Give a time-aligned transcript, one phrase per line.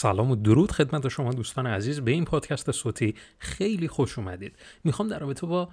[0.00, 2.00] سلام و درود خدمت شما دوستان عزیز.
[2.00, 4.56] به این پادکست صوتی خیلی خوش اومدید.
[4.84, 5.68] می‌خوام در رابطه با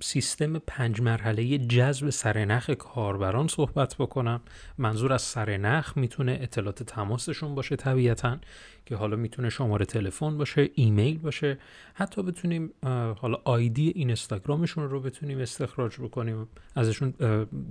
[0.00, 4.40] سیستم پنج مرحله جذب سرنخ کاربران صحبت بکنم.
[4.78, 8.38] منظور از سرنخ می‌تونه اطلاعات تماسشون باشه طبیعتا
[8.86, 11.58] که حالا می‌تونه شماره تلفن باشه ایمیل باشه.
[11.94, 12.70] حتی بتونیم
[13.16, 17.10] حالا آیدی اینستاگرامشون رو بتونیم استخراج بکنیم ازشون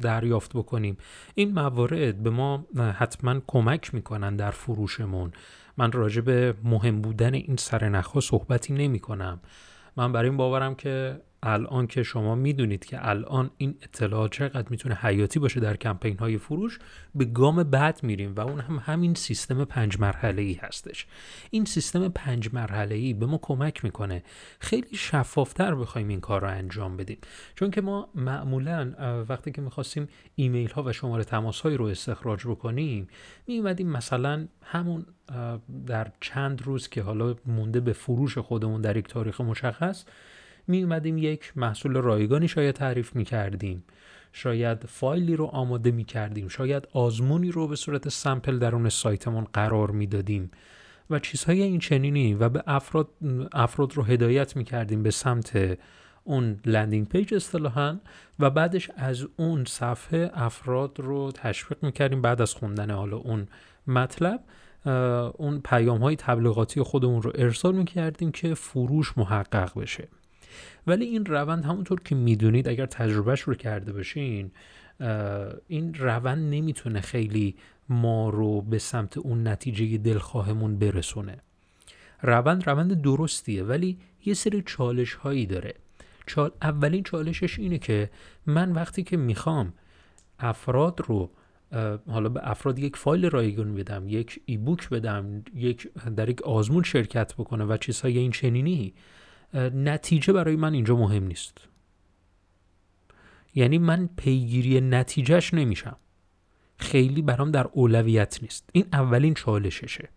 [0.01, 0.97] دریافت بکنیم.
[1.36, 2.65] این موارد به ما
[2.97, 5.32] حتما کمک می‌کنن در فروشمون.
[5.78, 9.39] من راجع به مهم بودن این سرنخ ها صحبتی نمی کنم
[9.97, 14.96] من بر این باورم که الان که شما می‌دونید که الان این اطلاعات چقدر می‌تونه
[14.96, 16.79] حیاتی باشه در کمپین های فروش
[17.15, 21.07] به گام بعد میریم و اون هم همین سیستم پنج مرحله ای هستش.
[21.50, 24.23] این سیستم پنج مرحله ای به ما کمک می‌کنه.
[24.60, 27.18] خیلی شفافتر بخوایم این کار رو انجام بدیم.
[27.55, 28.93] چون که ما معمولا
[29.29, 33.08] وقتی که می‌خواستیم ایمیل ها و شماره تماس های رو استخراج بکنیم
[33.47, 35.05] میومدیم مثلا همون
[35.85, 40.05] در چند روز که حالا مونده به فروش خودمون در یک تاریخ مشخص
[40.67, 43.83] می اومدیم یک محصول رایگانی شاید تعریف می کردیم
[44.33, 49.91] شاید فایلی رو آماده می کردیم شاید آزمونی رو به صورت سمپل درون سایتمون قرار
[49.91, 50.51] می دادیم
[51.09, 53.07] و چیزهای این چنینی و به افراد,
[53.53, 55.77] افراد رو هدایت می کردیم به سمت
[56.23, 57.99] اون landing page اصطلاحا
[58.39, 63.47] و بعدش از اون صفحه افراد رو تشویق می‌کردیم بعد از خوندن حالا اون
[63.87, 64.43] مطلب.
[65.37, 70.07] اون پیام های تبلیغاتی خودمون رو ارسال می‌کردیم که فروش محقق بشه.
[70.87, 74.51] ولی این روند همونطور که می‌دونید اگر تجربهش رو کرده باشین
[75.67, 77.55] این روند نمی‌تونه خیلی
[77.89, 81.37] ما رو به سمت اون نتیجه دلخواهمون برسونه.
[82.21, 85.73] روند روند درستیه ولی یه سری چالش هایی داره.
[86.25, 86.51] چال...
[86.61, 88.09] اولین چالشش اینه که
[88.45, 89.73] من وقتی که می‌خوام
[90.39, 91.29] افراد رو
[92.07, 96.83] حالا به افراد یک فایل رایگان بدم یک ای بوک بدم یک در یک آزمون
[96.83, 98.93] شرکت بکنه و چیزهای این چنینی
[99.53, 101.58] نتیجه برای من اینجا مهم نیست.
[103.55, 105.95] یعنی من پیگیری نتیجهش نمیشم.
[106.77, 108.69] خیلی برام در اولویت نیست.
[108.71, 110.09] این اولین چالششه.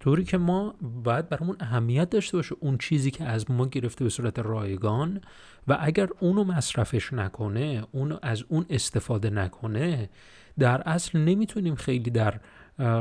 [0.00, 4.10] طوری که ما باید برامون اهمیت داشته باشه اون چیزی که از ما گرفته به
[4.10, 5.20] صورت رایگان
[5.68, 10.10] و اگر اونو مصرفش نکنه اونو از اون استفاده نکنه
[10.58, 12.40] در اصل نمی‌تونیم خیلی در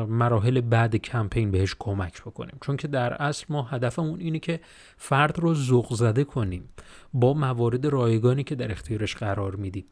[0.08, 2.58] مراحل بعد کمپین بهش کمک بکنیم.
[2.62, 4.60] چون که در اصل ما هدفمون اینه که
[4.98, 6.70] فرد رو ذوق زده کنیم
[7.14, 9.86] با موارد رایگانی که در اختیارش قرار میدیم.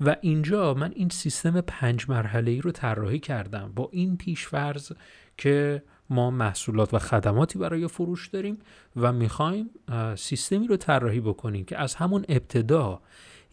[0.00, 3.72] و اینجا من این سیستم پنج مرحله ای رو طراحی کردم.
[3.74, 4.92] با این پیشفرض
[5.38, 8.58] که ما محصولات و خدماتی برای فروش داریم
[8.96, 9.70] و می‌خوایم
[10.16, 13.00] سیستمی رو طراحی بکنیم که از همون ابتدا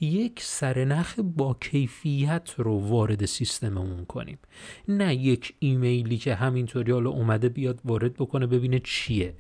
[0.02, 4.40] یک سرنخ با کیفیت رو وارد سیستممون کنیم.
[4.88, 9.34] نه یک ایمیلی که همینطوری حالا اومده بیاد وارد بکنه ببینه چیه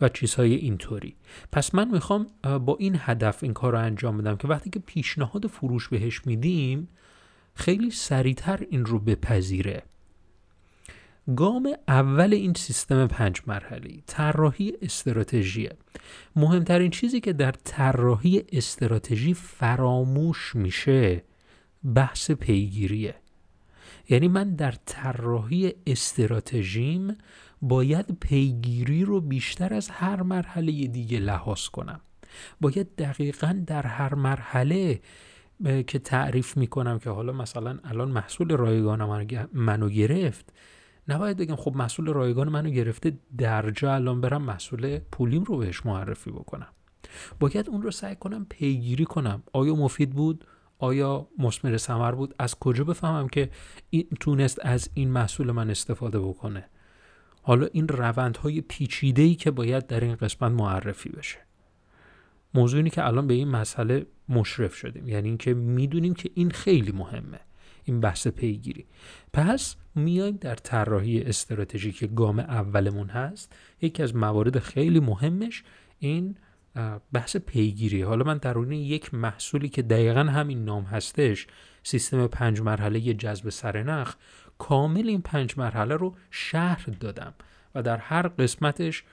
[0.00, 1.16] و چیزهای اینطوری.
[1.52, 5.46] پس من می‌خوام با این هدف این کار رو انجام بدم که وقتی که پیشنهاد
[5.46, 6.88] فروش بهش میدیم
[7.54, 9.82] خیلی سریعتر این رو بپذیره.
[11.34, 15.68] گام اول این سیستم پنج مرحله طراحی استراتژی.
[16.36, 21.22] مهمترین چیزی که در طراحی استراتژی فراموش میشه
[21.94, 23.14] بحث پیگیریه.
[24.08, 27.16] یعنی من در طراحی استراتژیم
[27.62, 32.00] باید پیگیری رو بیشتر از هر مرحله دیگه لحاظ کنم.
[32.60, 35.00] باید دقیقا در هر مرحله
[35.86, 40.52] که تعریف می‌کنم که حالا مثلا الان محصول رایگان منو گرفت
[41.08, 46.30] نباید بگم خب مسئول رایگان منو گرفته درجا الان برم مسئول پولیم رو بهش معرفی
[46.30, 46.68] بکنم.
[47.40, 49.42] باید اون رو سعی کنم پیگیری کنم.
[49.52, 50.44] آیا مفید بود؟
[50.78, 53.50] آیا مسمر ثمر بود؟ از کجا بفهمم که
[53.90, 56.68] این تونست از این محصول من استفاده بکنه؟
[57.42, 61.38] حالا این روندهای پیچیده ای که باید در این قسمت معرفی بشه.
[62.54, 65.08] موضوعی که الان به این مسئله مشرف شدیم.
[65.08, 67.40] یعنی اینکه می‌دونیم که این خیلی مهمه.
[67.86, 68.86] این بحث پیگیری.
[69.32, 73.52] پس میایم در طراحی استراتژیک گام اولمون هست.
[73.80, 75.64] یکی از موارد خیلی مهمش
[75.98, 76.36] این
[77.12, 78.02] بحث پیگیری.
[78.02, 81.46] حالا من درون یک محصولی که دقیقا همین نام هستش
[81.82, 84.14] سیستم پنج مرحله جذب سرنخ
[84.58, 87.34] کامل این پنج مرحله رو شهر دادم
[87.74, 89.04] و در هر قسمتش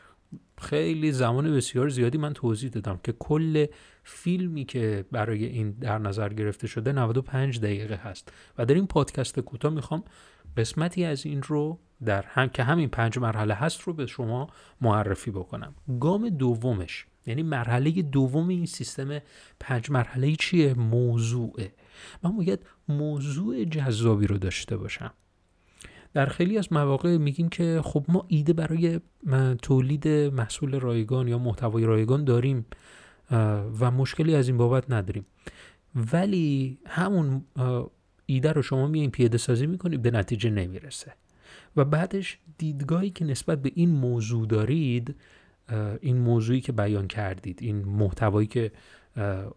[0.61, 3.65] خیلی زمان بسیار زیادی من توضیح دادم که کل
[4.03, 8.33] فیلمی که برای این در نظر گرفته شده 95 دقیقه هست.
[8.57, 10.03] و در این پادکست کوتاه می‌خوام
[10.57, 14.47] قسمتی از این رو در هم که همین پنج مرحله هست رو به شما
[14.81, 15.75] معرفی بکنم.
[15.99, 19.19] گام دومش یعنی مرحله دوم این سیستم
[19.59, 21.73] پنج مرحله چیه؟ موضوعه.
[22.23, 25.13] من باید موضوع جذابی رو داشته باشم.
[26.13, 28.99] در خیلی از مواقع میگیم که خب ما ایده برای
[29.61, 32.65] تولید محصول رایگان یا محتوای رایگان داریم
[33.79, 35.25] و مشکلی از این بابت نداریم.
[36.13, 37.45] ولی همون
[38.25, 41.13] ایده رو شما میایین پیاده سازی می‌کنید به نتیجه نمی‌رسه.
[41.75, 45.15] و بعدش دیدگاهی که نسبت به این موضوع دارید
[46.01, 48.71] این موضوعی که بیان کردید این محتوایی که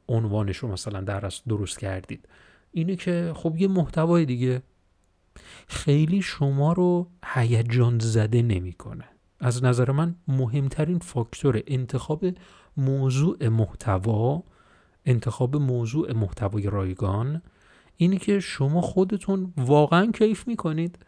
[0.09, 2.29] عنوانش رو مثلا در درست کردید
[2.73, 4.63] اینه که خب یه محتوای دیگه
[5.67, 9.05] خیلی شما رو هیجان زده نمی‌کنه.
[9.41, 12.25] از نظر من مهمترین فاکتور انتخاب
[12.77, 14.43] موضوع محتوا
[15.05, 17.43] انتخاب موضوع محتوای رایگان
[17.97, 20.99] اینه که شما خودتون واقعا کیف می‌کنید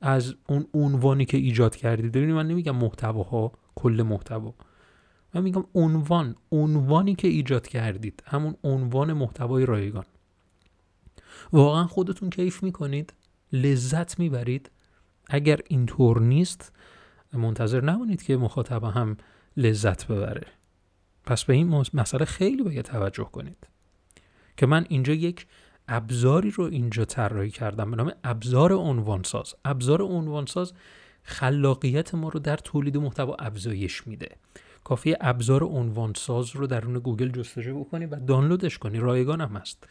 [0.00, 2.12] از اون عنوانی که ایجاد کردید.
[2.12, 4.54] ببینید من نمیگم محتواها کل محتوا.
[5.34, 10.04] من میگم عنوان عنوانی که ایجاد کردید همون عنوان محتوای رایگان.
[11.52, 13.12] واقعا خودتون کیف می‌کنید
[13.52, 14.70] لذت می‌برید.
[15.28, 16.72] اگر اینطور نیست
[17.32, 19.16] منتظر نمونید که مخاطب هم
[19.56, 20.46] لذت ببره.
[21.26, 23.68] پس به این مسئله خیلی باید توجه کنید.
[24.56, 25.46] که من اینجا یک
[25.88, 27.90] ابزاری رو اینجا طراحی کردم.
[27.90, 29.54] به نام ابزار عنوانساز.
[29.64, 30.72] ابزار عنوانساز
[31.22, 34.28] خلاقیت ما رو در تولید محتوا افزایش میده.
[34.84, 38.98] کافی ابزار عنوانساز رو درون گوگل جستجو بکنی و دانلودش کنی.
[38.98, 39.88] رایگان هم هست.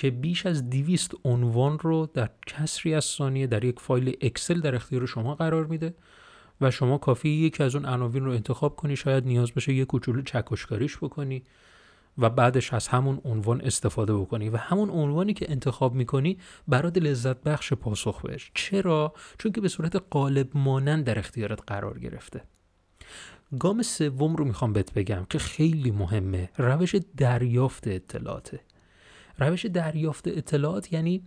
[0.00, 4.74] که بیش از 200 عنوان رو در کسری از ثانیه در یک فایل اکسل در
[4.74, 5.94] اختیار شما قرار میده
[6.60, 10.22] و شما کافی یکی از اون عناوین رو انتخاب کنی شاید نیاز بشه یه کوچولو
[10.22, 11.42] چکشکاریش بکنی
[12.18, 16.38] و بعدش از همون عنوان استفاده بکنی و همون عنوانی که انتخاب می‌کنی
[16.68, 18.50] برات لذت بخش پاسخ بهش.
[18.54, 22.42] چرا؟ چون که به صورت قالب مانند در اختیارت قرار گرفته.
[23.58, 26.50] گام سوم رو می‌خوام بهت بگم که خیلی مهمه.
[26.56, 28.60] روش دریافت اطلاعاته.
[29.40, 31.22] روش دریافت اطلاعات یعنی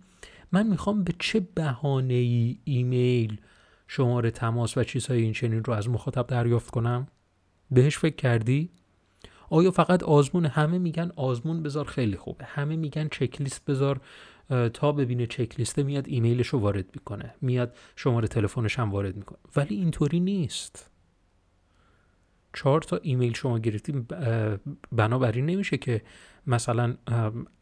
[0.52, 3.40] من می‌خوام به چه بهانه ای ایمیل
[3.88, 7.06] شماره تماس و چیزهای این چنین رو از مخاطب دریافت کنم؟
[7.70, 8.70] بهش فکر کردی؟
[9.50, 14.00] آیا فقط آزمون؟ همه میگن آزمون بذار خیلی خوبه همه میگن چکلیست بذار
[14.72, 19.38] تا ببینه چکلیسته میاد ایمیلش رو وارد می‌کنه میاد شماره تلفنش هم وارد می‌کنه.
[19.56, 20.90] ولی اینطوری نیست.
[22.54, 24.08] چهار تا ایمیل شما گرفتیم
[24.92, 26.02] بنابراین نمیشه که
[26.46, 26.94] مثلا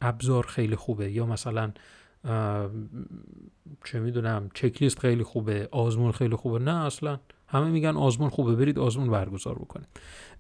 [0.01, 1.73] ابزار خیلی خوبه یا مثلا
[3.85, 6.59] چه می‌دونم چکلیست خیلی خوبه آزمون خیلی خوبه.
[6.59, 7.19] نه اصلا
[7.49, 9.89] همه میگن آزمون خوبه برید آزمون برگزار بکنید.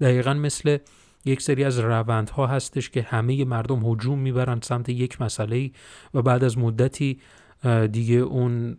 [0.00, 0.78] دقیقا مثل
[1.25, 5.70] یک سری از روندها هستش که همه مردم هجوم می‌برن سمت یک مسئله
[6.14, 7.20] و بعد از مدتی
[7.93, 8.76] دیگه اون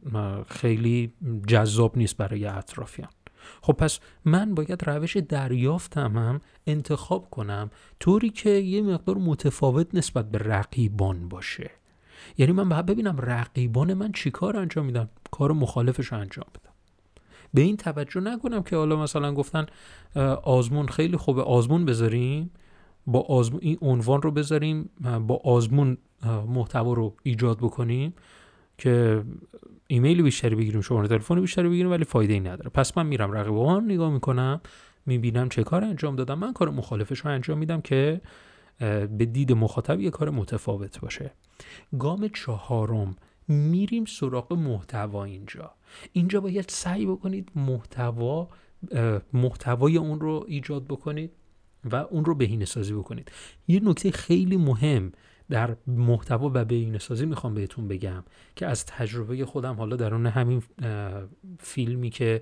[0.47, 1.13] خیلی
[1.47, 3.09] جذاب نیست برای اطرافیان.
[3.61, 10.31] خب پس من باید روش دریافتم هم انتخاب کنم طوری که یه مقدار متفاوت نسبت
[10.31, 11.71] به رقیبان باشه.
[12.37, 16.73] یعنی من باید ببینم رقیبان من چی کار انجام میدن کار مخالفش رو انجام بدم.
[17.53, 19.65] به این توجه نکنم که حالا مثلا گفتن
[20.43, 22.51] آزمون خیلی خوبه آزمون بذاریم
[23.07, 24.89] با آزمون این عنوان رو بذاریم
[25.27, 25.97] با آزمون
[26.47, 28.13] محتوا رو ایجاد بکنیم.
[28.77, 29.23] که
[29.87, 32.69] ایمیل بیشتری بگیریم شماره تلفن بیشتری بگیریم ولی فایده ای نداره.
[32.69, 34.61] پس من میرم رقیبان نگاه می‌کنم
[35.05, 36.39] می‌بینم چه کار انجام دادم.
[36.39, 38.21] من کار مخالفش رو انجام میدم که
[38.79, 41.31] به دید مخاطب یه کار متفاوت باشه.
[41.99, 43.15] گام چهارم
[43.47, 45.71] میریم سراغ محتوا اینجا.
[46.11, 48.47] اینجا باید سعی بکنید محتوا
[49.33, 51.31] محتوای اون رو ایجاد بکنید
[51.91, 53.31] و اون رو بهینه سازی بکنید.
[53.67, 55.11] یه نکته خیلی مهم
[55.53, 58.23] در محتوا و بهینه سازی می‌خوام بهتون بگم
[58.55, 60.63] که از تجربه خودم حالا در اون همین
[61.59, 62.41] فیلمی که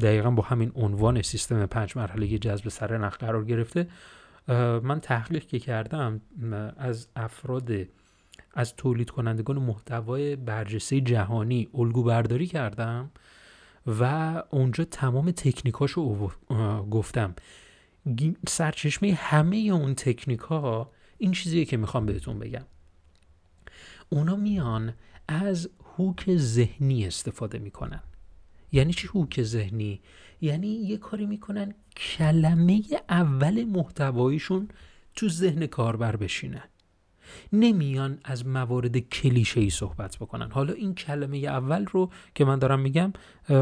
[0.00, 3.88] دقیقا با همین عنوان سیستم پنج مرحله جذب سر نخ قرار گرفته
[4.82, 6.20] من تحقیق که کردم
[6.76, 7.70] از افراد
[8.54, 13.10] از تولید کنندگان محتوای برجسته جهانی الگو برداری کردم
[13.86, 16.30] و اونجا تمام تکنیکاش رو
[16.90, 17.34] گفتم.
[18.48, 22.64] سرچشمه همه اون تکنیک ها این چیزیه که می‌خوام بهتون بگم.
[24.08, 24.92] اونا میان
[25.28, 28.02] از هوک ذهنی استفاده می‌کنن.
[28.72, 30.00] یعنی چی هوک ذهنی؟
[30.40, 34.68] یعنی یه کاری می‌کنن کلمه اول محتوایشون
[35.14, 36.62] تو ذهن کاربر بشینه.
[37.52, 40.50] نمیان از موارد کلیشه ای صحبت بکنن.
[40.50, 43.12] حالا این کلمه اول رو که من دارم میگم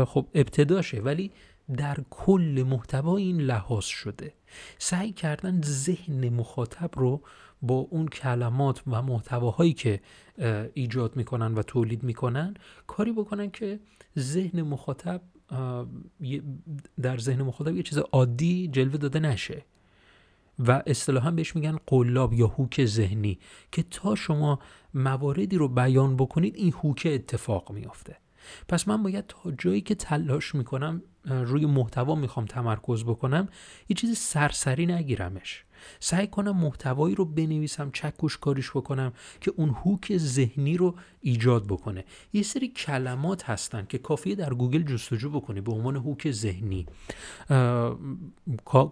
[0.06, 1.32] خب ابتداشه ولی
[1.76, 4.34] در کل محتوا این لحاظ شده.
[4.78, 7.22] سعی کردن ذهن مخاطب رو
[7.62, 10.00] با اون کلمات و محتواهایی که
[10.74, 12.54] ایجاد می‌کنن و تولید می‌کنن
[12.86, 13.80] کاری بکنن که
[14.18, 15.22] ذهن مخاطب
[17.02, 19.64] در ذهن مخاطب یه چیز عادی جلوه داده نشه.
[20.58, 23.38] و اصطلاحا بهش میگن قلاب یا هوک ذهنی
[23.72, 24.58] که تا شما
[24.94, 28.16] مواردی رو بیان بکنید این هوک اتفاق میافته.
[28.68, 33.48] پس من باید تا جایی که تلاش می‌کنم روی محتوا می‌خوام تمرکز بکنم
[33.88, 35.64] یه چیز سرسری نگیرمش.
[36.00, 42.04] سعی کنم محتوایی رو بنویسم چکش کاریش بکنم که اون hook ذهنی رو ایجاد بکنه.
[42.32, 46.86] یه سری کلمات هستن که کافیه در گوگل جستجو بکنی به عنوان hook ذهنی.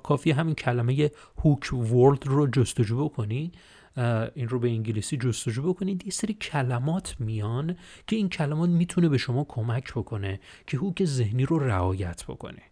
[0.03, 3.53] کافیه همین کلمه hook word رو جستجو بکنی.
[4.35, 6.05] این رو به انگلیسی جستجو بکنید.
[6.05, 11.47] یه سری کلمات میان که این کلمات می‌تونه به شما کمک بکنه که هوک ذهنی
[11.47, 12.63] رو رعایت بکنه.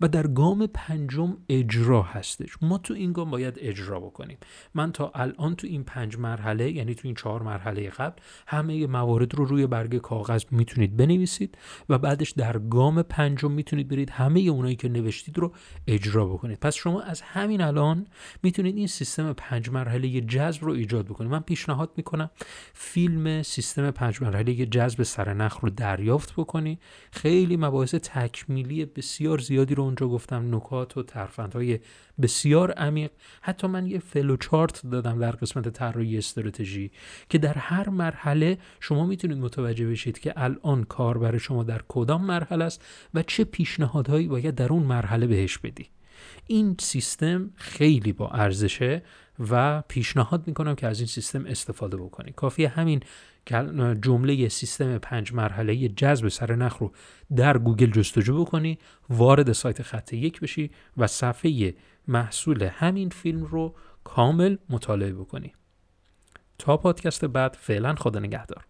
[0.00, 2.50] و در گام پنجم اجرا هستش.
[2.62, 4.38] ما تو این گام باید اجرا بکنیم.
[4.74, 9.34] من تا الان تو این پنج مرحله یعنی تو این چهار مرحله قبل همه موارد
[9.34, 11.58] رو روی برگ کاغذ می‌تونید بنویسید
[11.88, 15.52] و بعدش در گام پنجم می‌تونید برید همه اونایی که نوشتید رو
[15.86, 16.58] اجرا بکنید.
[16.60, 18.06] پس شما از همین الان
[18.42, 21.30] می‌تونید این سیستم پنج مرحله جذب رو ایجاد بکنید.
[21.30, 22.30] من پیشنهاد می‌کنم
[22.74, 26.78] فیلم سیستم پنج مرحله جذب سرنخ رو دریافت بکنید
[27.12, 31.78] خیلی مباحث تکمیلی بسیار زیاد زیادی رو اونجا گفتم نکات و ترفندهای
[32.22, 33.10] بسیار عمیق.
[33.42, 36.90] حتی من یه فلو چارت دادم در قسمت طراحی استراتژی
[37.28, 42.24] که در هر مرحله شما می‌تونید متوجه بشید که الان کار برای شما در کدام
[42.24, 42.80] مرحله است
[43.14, 45.90] و چه پیشنهادهایی باید در اون مرحله بهش بدی.
[46.46, 49.02] این سیستم خیلی با ارزشه
[49.50, 53.02] و پیشنهاد می‌کنم که از این سیستم استفاده بکنید کافی همین
[54.00, 56.92] جمله سیستم پنج مرحله جذب سرنخ رو
[57.36, 58.78] در گوگل جستجو بکنی
[59.10, 61.74] وارد سایت خط یک بشی و صفحه
[62.08, 65.54] محصول همین فیلم رو کامل مطالعه بکنی.
[66.58, 68.64] تا پادکست بعد فعلا خدا نگهدار.